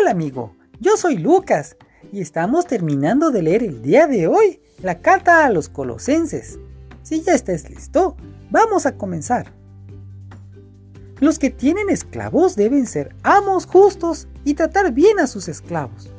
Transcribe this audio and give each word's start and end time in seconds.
Hola 0.00 0.10
amigo, 0.12 0.54
yo 0.78 0.96
soy 0.96 1.16
Lucas 1.18 1.76
y 2.12 2.20
estamos 2.20 2.66
terminando 2.66 3.30
de 3.30 3.42
leer 3.42 3.64
el 3.64 3.82
día 3.82 4.06
de 4.06 4.28
hoy 4.28 4.60
la 4.80 5.00
carta 5.00 5.44
a 5.44 5.50
los 5.50 5.68
colosenses. 5.68 6.58
Si 7.02 7.22
ya 7.22 7.32
estás 7.32 7.68
listo, 7.68 8.16
vamos 8.50 8.86
a 8.86 8.96
comenzar. 8.96 9.52
Los 11.18 11.38
que 11.38 11.50
tienen 11.50 11.90
esclavos 11.90 12.54
deben 12.54 12.86
ser 12.86 13.16
amos 13.24 13.66
justos 13.66 14.28
y 14.44 14.54
tratar 14.54 14.92
bien 14.92 15.18
a 15.18 15.26
sus 15.26 15.48
esclavos. 15.48 16.10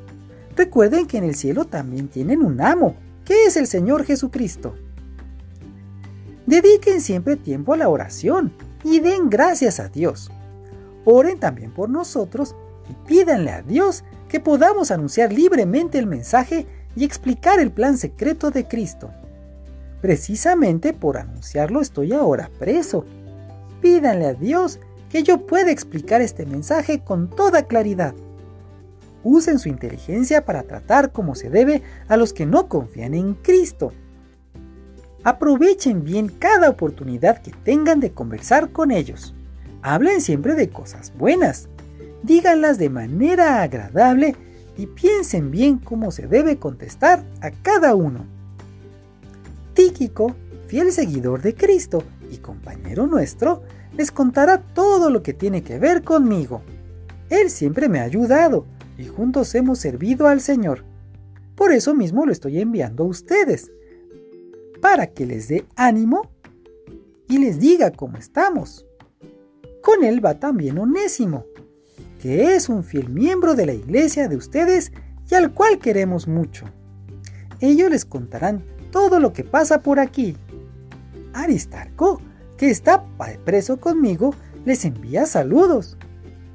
Recuerden 0.57 1.07
que 1.07 1.18
en 1.18 1.24
el 1.24 1.36
cielo 1.36 1.66
también 1.66 2.10
tienen 2.10 2.42
un 2.42 2.60
amo, 2.60 2.96
que 3.24 3.46
es 3.46 3.56
el 3.56 3.68
Señor 3.68 4.04
Jesucristo. 4.04 4.75
Dediquen 6.46 7.00
siempre 7.00 7.38
tiempo 7.38 7.74
a 7.74 7.78
la 7.78 7.88
oración 7.88 8.52
y 8.84 9.00
den 9.00 9.30
gracias 9.30 9.80
a 9.80 9.88
Dios. 9.88 10.32
Oren 11.06 11.39
también 11.39 11.71
por 11.74 11.89
nosotros 11.89 12.56
y 12.89 12.93
pídanle 13.07 13.52
a 13.52 13.61
Dios 13.61 14.04
que 14.28 14.39
podamos 14.39 14.92
anunciar 14.92 15.32
libremente 15.32 15.98
el 16.00 16.07
mensaje 16.07 16.66
y 16.96 17.04
explicar 17.04 17.60
el 17.60 17.71
plan 17.71 17.98
secreto 17.98 18.52
de 18.52 18.68
Cristo. 18.68 19.12
Precisamente 20.02 20.93
por 20.93 21.18
anunciarlo 21.18 21.82
estoy 21.82 22.14
ahora 22.14 22.50
preso. 22.57 23.06
Pídanle 23.82 24.28
a 24.28 24.34
Dios 24.34 24.79
que 25.10 25.24
yo 25.24 25.46
pueda 25.46 25.71
explicar 25.71 26.21
este 26.21 26.46
mensaje 26.46 27.04
con 27.04 27.29
toda 27.29 27.64
claridad. 27.64 28.14
Usen 29.24 29.60
su 29.60 29.68
inteligencia 29.68 30.46
para 30.46 30.64
tratar 30.64 31.12
como 31.12 31.36
se 31.36 31.50
debe 31.50 31.84
a 32.08 32.16
los 32.16 32.31
que 32.31 32.45
no 32.45 32.70
confían 32.70 33.14
en 33.14 33.34
Cristo. 33.34 33.92
Aprovechen 35.23 36.06
bien 36.06 36.30
cada 36.30 36.70
oportunidad 36.70 37.42
que 37.42 37.52
tengan 37.52 38.00
de 38.00 38.14
conversar 38.14 38.72
con 38.72 38.92
ellos. 38.92 39.34
Hablen 39.81 40.22
siempre 40.22 40.56
de 40.56 40.70
cosas 40.70 41.12
buenas. 41.17 41.67
Díganlas 42.23 42.78
de 42.78 42.89
manera 42.89 43.62
agradable 43.62 44.36
y 44.78 44.88
piensen 44.88 45.52
bien 45.52 45.78
cómo 45.78 46.12
se 46.12 46.28
debe 46.28 46.58
contestar 46.58 47.23
a 47.42 47.52
cada 47.52 47.95
uno. 47.95 48.26
Tíquico, 49.73 50.36
fiel 50.67 50.92
seguidor 50.92 51.42
de 51.42 51.56
Cristo 51.56 52.03
y 52.30 52.38
compañero 52.38 53.08
nuestro, 53.08 53.64
les 53.95 54.11
contará 54.11 54.61
todo 54.61 55.09
lo 55.09 55.23
que 55.23 55.34
tiene 55.34 55.64
que 55.64 55.80
ver 55.80 56.03
conmigo. 56.03 56.61
Él 57.30 57.50
siempre 57.50 57.89
me 57.89 58.00
ha 58.00 58.03
ayudado 58.03 58.66
y 58.98 59.08
juntos 59.08 59.54
hemos 59.56 59.80
servido 59.80 60.28
al 60.28 60.42
Señor. 60.42 60.83
Por 61.56 61.73
eso 61.73 61.94
mismo 61.94 62.26
lo 62.26 62.31
estoy 62.31 62.59
enviando 62.59 63.04
a 63.04 63.08
ustedes, 63.08 63.72
para 64.81 65.08
que 65.08 65.26
les 65.26 65.48
dé 65.48 65.66
ánimo 65.76 66.30
y 67.28 67.38
les 67.38 67.59
diga 67.59 67.92
cómo 67.92 68.17
estamos. 68.17 68.86
Con 69.81 70.04
él 70.04 70.23
va 70.23 70.39
también 70.39 70.78
Onésimo, 70.78 71.45
que 72.20 72.56
es 72.56 72.70
un 72.70 72.84
fiel 72.84 73.09
miembro 73.09 73.56
de 73.56 73.66
la 73.66 73.73
iglesia 73.73 74.28
de 74.28 74.36
ustedes 74.36 74.92
y 75.30 75.36
al 75.36 75.53
cual 75.53 75.80
queremos 75.80 76.28
mucho. 76.28 76.66
Ellos 77.61 77.89
les 77.89 78.06
contarán 78.06 78.64
todo 78.92 79.20
lo 79.20 79.34
que 79.34 79.44
pasa 79.44 79.81
por 79.81 80.00
aquí. 80.00 80.36
Aristarco, 81.34 82.22
que 82.58 82.70
está 82.70 83.06
preso 83.45 83.80
conmigo, 83.80 84.36
les 84.66 84.86
envía 84.86 85.26
saludos. 85.26 85.98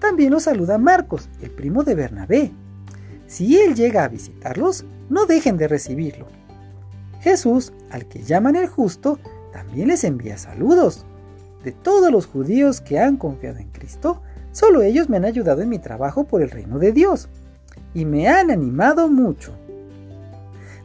También 0.01 0.33
los 0.33 0.45
saluda 0.45 0.77
Marcos, 0.77 1.29
el 1.41 1.51
primo 1.51 1.83
de 1.83 1.95
Bernabé. 1.95 2.53
Si 3.27 3.59
él 3.59 3.75
llega 3.75 4.05
a 4.05 4.09
visitarlos, 4.09 4.85
no 5.09 5.25
dejen 5.27 5.57
de 5.57 5.69
recibirlo. 5.69 6.27
Jesús, 7.21 7.73
al 7.91 8.07
que 8.07 8.23
llaman 8.23 8.57
el 8.57 8.67
justo, 8.67 9.19
también 9.53 9.89
les 9.89 10.05
envía 10.05 10.37
saludos. 10.37 11.07
De 11.63 11.73
todos 11.73 12.13
los 12.13 12.27
judíos 12.27 12.83
que 12.83 12.99
han 12.99 13.17
confiado 13.17 13.61
en 13.61 13.71
Cristo, 13.71 14.21
solo 14.55 14.81
ellos 14.81 15.11
me 15.11 15.19
han 15.19 15.27
ayudado 15.27 15.61
en 15.61 15.69
mi 15.69 15.79
trabajo 15.79 16.25
por 16.25 16.41
el 16.41 16.51
reino 16.51 16.79
de 16.79 16.93
Dios 16.93 17.29
y 17.93 18.05
me 18.05 18.29
han 18.29 18.51
animado 18.51 19.09
mucho. 19.09 19.53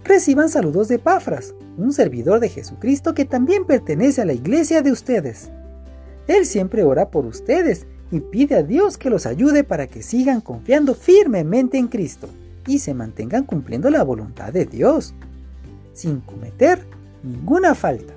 Reciban 0.03 0.49
saludos 0.49 0.87
de 0.87 0.97
Pafras, 0.97 1.53
un 1.77 1.93
servidor 1.93 2.39
de 2.39 2.49
Jesucristo 2.49 3.13
que 3.13 3.25
también 3.25 3.65
pertenece 3.65 4.21
a 4.21 4.25
la 4.25 4.33
iglesia 4.33 4.81
de 4.81 4.91
ustedes. 4.91 5.49
Él 6.27 6.45
siempre 6.45 6.83
ora 6.83 7.11
por 7.11 7.25
ustedes 7.25 7.85
y 8.11 8.19
pide 8.19 8.55
a 8.55 8.63
Dios 8.63 8.97
que 8.97 9.11
los 9.11 9.27
ayude 9.27 9.63
para 9.63 9.85
que 9.87 10.01
sigan 10.01 10.41
confiando 10.41 10.95
firmemente 10.95 11.77
en 11.77 11.87
Cristo 11.87 12.27
y 12.65 12.79
se 12.79 12.95
mantengan 12.95 13.45
cumpliendo 13.45 13.89
la 13.91 14.03
voluntad 14.03 14.51
de 14.51 14.65
Dios, 14.65 15.13
sin 15.93 16.21
cometer 16.21 16.85
ninguna 17.23 17.75
falta. 17.75 18.13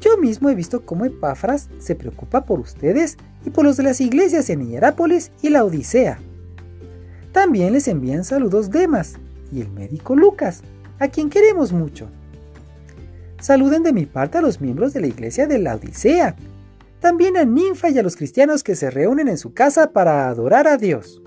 Yo 0.00 0.16
mismo 0.16 0.48
he 0.48 0.54
visto 0.54 0.86
cómo 0.86 1.04
Epafras 1.04 1.68
se 1.78 1.94
preocupa 1.94 2.46
por 2.46 2.60
ustedes 2.60 3.18
y 3.44 3.50
por 3.50 3.64
los 3.64 3.76
de 3.76 3.84
las 3.84 4.00
iglesias 4.00 4.50
en 4.50 4.68
Hierápolis 4.68 5.32
y 5.42 5.50
la 5.50 5.64
Odisea. 5.64 6.18
También 7.32 7.72
les 7.72 7.88
envían 7.88 8.24
saludos 8.24 8.70
Demas 8.70 9.14
y 9.52 9.60
el 9.60 9.70
médico 9.70 10.16
Lucas, 10.16 10.62
a 10.98 11.08
quien 11.08 11.30
queremos 11.30 11.72
mucho. 11.72 12.08
Saluden 13.40 13.82
de 13.82 13.92
mi 13.92 14.06
parte 14.06 14.38
a 14.38 14.42
los 14.42 14.60
miembros 14.60 14.92
de 14.92 15.00
la 15.00 15.06
iglesia 15.06 15.46
de 15.46 15.58
la 15.58 15.76
Odisea 15.76 16.36
también 17.00 17.38
a 17.38 17.44
Ninfa 17.44 17.88
y 17.88 17.98
a 17.98 18.02
los 18.02 18.16
cristianos 18.16 18.62
que 18.62 18.76
se 18.76 18.90
reúnen 18.90 19.28
en 19.28 19.38
su 19.38 19.54
casa 19.54 19.90
para 19.90 20.28
adorar 20.28 20.68
a 20.68 20.76
Dios. 20.76 21.22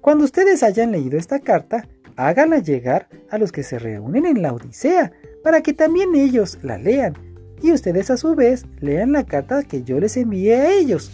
Cuando 0.00 0.24
ustedes 0.24 0.62
hayan 0.62 0.92
leído 0.92 1.18
esta 1.18 1.40
carta, 1.40 1.88
háganla 2.16 2.58
llegar 2.58 3.08
a 3.30 3.38
los 3.38 3.52
que 3.52 3.62
se 3.62 3.78
reúnen 3.78 4.26
en 4.26 4.42
la 4.42 4.52
Odisea, 4.52 5.12
para 5.42 5.62
que 5.62 5.72
también 5.72 6.14
ellos 6.14 6.58
la 6.62 6.76
lean, 6.76 7.14
y 7.62 7.72
ustedes 7.72 8.10
a 8.10 8.16
su 8.16 8.34
vez 8.34 8.64
lean 8.80 9.12
la 9.12 9.24
carta 9.24 9.62
que 9.62 9.82
yo 9.82 10.00
les 10.00 10.16
envié 10.16 10.56
a 10.56 10.72
ellos. 10.72 11.10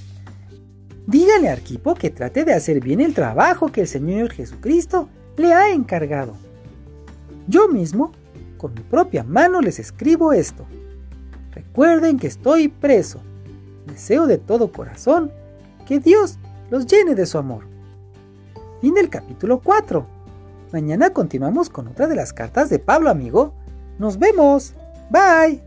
Díganle 1.06 1.48
a 1.48 1.52
Arquipo 1.52 1.94
que 1.94 2.10
trate 2.10 2.44
de 2.44 2.54
hacer 2.54 2.80
bien 2.80 3.00
el 3.00 3.14
trabajo 3.14 3.70
que 3.70 3.82
el 3.82 3.88
Señor 3.88 4.30
Jesucristo 4.32 5.08
le 5.36 5.52
ha 5.52 5.70
encargado. 5.70 6.34
Yo 7.46 7.68
mismo, 7.68 8.12
con 8.56 8.74
mi 8.74 8.80
propia 8.80 9.22
mano, 9.22 9.60
les 9.60 9.78
escribo 9.78 10.32
esto. 10.32 10.66
Recuerden 11.52 12.18
que 12.18 12.26
estoy 12.26 12.68
preso 12.68 13.20
deseo 13.86 14.26
de 14.26 14.38
todo 14.38 14.72
corazón 14.72 15.32
que 15.86 16.00
Dios 16.00 16.38
los 16.70 16.86
llene 16.86 17.14
de 17.14 17.26
su 17.26 17.38
amor. 17.38 17.64
Fin 18.80 18.94
del 18.94 19.08
capítulo 19.08 19.60
4. 19.60 20.06
Mañana 20.72 21.10
continuamos 21.10 21.70
con 21.70 21.88
otra 21.88 22.06
de 22.06 22.16
las 22.16 22.32
cartas 22.32 22.68
de 22.68 22.78
Pablo, 22.78 23.10
amigo. 23.10 23.54
Nos 23.98 24.18
vemos. 24.18 24.74
Bye. 25.10 25.65